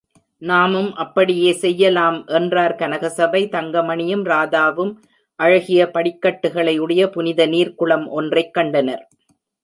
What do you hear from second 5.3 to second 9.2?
அழகிய படிக்கட்டுகளை உடைய புனித நீர்க்குளம் ஒன்றைக் கண்டனர்.